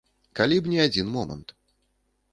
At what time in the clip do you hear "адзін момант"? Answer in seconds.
0.87-1.57